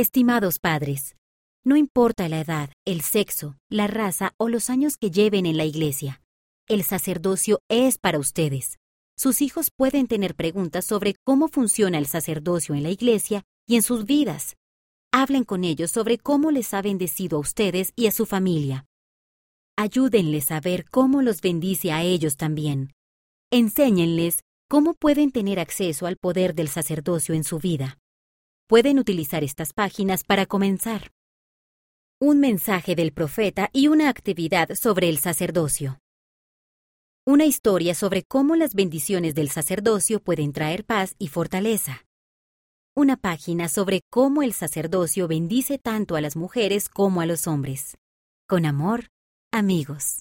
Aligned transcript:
Estimados 0.00 0.58
padres, 0.58 1.14
no 1.62 1.76
importa 1.76 2.26
la 2.30 2.40
edad, 2.40 2.70
el 2.86 3.02
sexo, 3.02 3.58
la 3.68 3.86
raza 3.86 4.32
o 4.38 4.48
los 4.48 4.70
años 4.70 4.96
que 4.96 5.10
lleven 5.10 5.44
en 5.44 5.58
la 5.58 5.66
iglesia, 5.66 6.22
el 6.68 6.84
sacerdocio 6.84 7.60
es 7.68 7.98
para 7.98 8.18
ustedes. 8.18 8.78
Sus 9.14 9.42
hijos 9.42 9.70
pueden 9.70 10.06
tener 10.06 10.34
preguntas 10.34 10.86
sobre 10.86 11.16
cómo 11.22 11.48
funciona 11.48 11.98
el 11.98 12.06
sacerdocio 12.06 12.74
en 12.74 12.82
la 12.82 12.88
iglesia 12.88 13.42
y 13.68 13.76
en 13.76 13.82
sus 13.82 14.06
vidas. 14.06 14.56
Hablen 15.12 15.44
con 15.44 15.64
ellos 15.64 15.90
sobre 15.90 16.16
cómo 16.16 16.50
les 16.50 16.72
ha 16.72 16.80
bendecido 16.80 17.36
a 17.36 17.40
ustedes 17.40 17.92
y 17.94 18.06
a 18.06 18.10
su 18.10 18.24
familia. 18.24 18.86
Ayúdenles 19.76 20.50
a 20.50 20.60
ver 20.62 20.88
cómo 20.88 21.20
los 21.20 21.42
bendice 21.42 21.92
a 21.92 22.04
ellos 22.04 22.38
también. 22.38 22.94
Enséñenles 23.50 24.44
cómo 24.66 24.94
pueden 24.94 25.30
tener 25.30 25.60
acceso 25.60 26.06
al 26.06 26.16
poder 26.16 26.54
del 26.54 26.68
sacerdocio 26.68 27.34
en 27.34 27.44
su 27.44 27.58
vida. 27.58 27.98
Pueden 28.70 29.00
utilizar 29.00 29.42
estas 29.42 29.72
páginas 29.72 30.22
para 30.22 30.46
comenzar. 30.46 31.10
Un 32.20 32.38
mensaje 32.38 32.94
del 32.94 33.12
profeta 33.12 33.68
y 33.72 33.88
una 33.88 34.08
actividad 34.08 34.76
sobre 34.76 35.08
el 35.08 35.18
sacerdocio. 35.18 35.98
Una 37.26 37.46
historia 37.46 37.96
sobre 37.96 38.22
cómo 38.22 38.54
las 38.54 38.76
bendiciones 38.76 39.34
del 39.34 39.50
sacerdocio 39.50 40.20
pueden 40.20 40.52
traer 40.52 40.84
paz 40.84 41.16
y 41.18 41.26
fortaleza. 41.26 42.04
Una 42.94 43.16
página 43.16 43.68
sobre 43.68 44.02
cómo 44.08 44.40
el 44.44 44.52
sacerdocio 44.52 45.26
bendice 45.26 45.78
tanto 45.78 46.14
a 46.14 46.20
las 46.20 46.36
mujeres 46.36 46.88
como 46.88 47.20
a 47.22 47.26
los 47.26 47.48
hombres. 47.48 47.98
Con 48.46 48.66
amor, 48.66 49.08
amigos. 49.50 50.18